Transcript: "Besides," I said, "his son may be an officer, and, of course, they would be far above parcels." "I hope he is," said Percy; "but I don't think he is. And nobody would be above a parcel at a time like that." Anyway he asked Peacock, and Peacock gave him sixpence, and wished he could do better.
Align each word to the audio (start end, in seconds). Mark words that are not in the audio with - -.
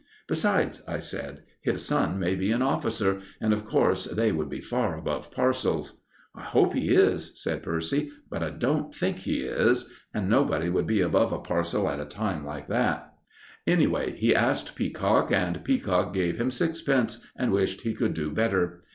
"Besides," 0.27 0.81
I 0.87 0.97
said, 0.97 1.43
"his 1.61 1.85
son 1.85 2.17
may 2.17 2.33
be 2.33 2.51
an 2.51 2.63
officer, 2.63 3.21
and, 3.39 3.53
of 3.53 3.65
course, 3.67 4.05
they 4.05 4.31
would 4.31 4.49
be 4.49 4.59
far 4.59 4.97
above 4.97 5.29
parcels." 5.29 6.01
"I 6.33 6.41
hope 6.41 6.73
he 6.73 6.89
is," 6.89 7.33
said 7.35 7.61
Percy; 7.61 8.09
"but 8.27 8.41
I 8.41 8.49
don't 8.49 8.95
think 8.95 9.17
he 9.19 9.41
is. 9.41 9.91
And 10.11 10.27
nobody 10.27 10.69
would 10.69 10.87
be 10.87 11.01
above 11.01 11.31
a 11.31 11.37
parcel 11.37 11.87
at 11.87 11.99
a 11.99 12.05
time 12.05 12.43
like 12.43 12.67
that." 12.69 13.13
Anyway 13.67 14.13
he 14.15 14.33
asked 14.33 14.73
Peacock, 14.73 15.31
and 15.31 15.63
Peacock 15.63 16.15
gave 16.15 16.37
him 16.41 16.49
sixpence, 16.49 17.23
and 17.35 17.51
wished 17.51 17.81
he 17.81 17.93
could 17.93 18.15
do 18.15 18.31
better. 18.31 18.81